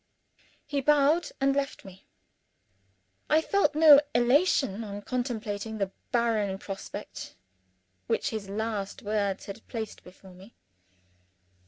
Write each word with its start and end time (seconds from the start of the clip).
He 0.65 0.81
bowed 0.81 1.31
and 1.39 1.55
left 1.55 1.85
me. 1.85 2.07
I 3.29 3.39
felt 3.39 3.75
no 3.75 3.97
great 3.97 4.03
elation 4.15 4.83
on 4.83 5.03
contemplating 5.03 5.77
the 5.77 5.91
barren 6.11 6.57
prospect 6.57 7.35
which 8.07 8.31
his 8.31 8.49
last 8.49 9.03
words 9.03 9.45
had 9.45 9.67
placed 9.67 10.03
before 10.03 10.33
me. 10.33 10.55